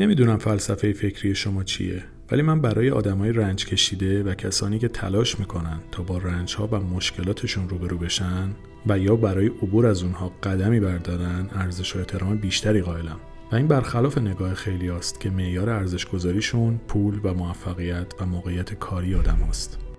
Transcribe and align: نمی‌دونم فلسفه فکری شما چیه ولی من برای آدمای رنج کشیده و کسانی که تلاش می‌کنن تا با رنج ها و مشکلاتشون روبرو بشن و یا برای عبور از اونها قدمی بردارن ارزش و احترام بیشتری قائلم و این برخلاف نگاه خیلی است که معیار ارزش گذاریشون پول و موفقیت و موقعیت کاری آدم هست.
نمی‌دونم 0.00 0.38
فلسفه 0.38 0.92
فکری 0.92 1.34
شما 1.34 1.64
چیه 1.64 2.02
ولی 2.30 2.42
من 2.42 2.60
برای 2.60 2.90
آدمای 2.90 3.32
رنج 3.32 3.66
کشیده 3.66 4.22
و 4.22 4.34
کسانی 4.34 4.78
که 4.78 4.88
تلاش 4.88 5.40
می‌کنن 5.40 5.80
تا 5.92 6.02
با 6.02 6.18
رنج 6.18 6.54
ها 6.54 6.66
و 6.66 6.80
مشکلاتشون 6.80 7.68
روبرو 7.68 7.98
بشن 7.98 8.50
و 8.86 8.98
یا 8.98 9.16
برای 9.16 9.46
عبور 9.46 9.86
از 9.86 10.02
اونها 10.02 10.32
قدمی 10.42 10.80
بردارن 10.80 11.48
ارزش 11.52 11.96
و 11.96 11.98
احترام 11.98 12.36
بیشتری 12.36 12.80
قائلم 12.80 13.20
و 13.52 13.56
این 13.56 13.66
برخلاف 13.66 14.18
نگاه 14.18 14.54
خیلی 14.54 14.90
است 14.90 15.20
که 15.20 15.30
معیار 15.30 15.70
ارزش 15.70 16.06
گذاریشون 16.06 16.80
پول 16.88 17.20
و 17.24 17.34
موفقیت 17.34 18.06
و 18.20 18.26
موقعیت 18.26 18.74
کاری 18.74 19.14
آدم 19.14 19.38
هست. 19.48 19.89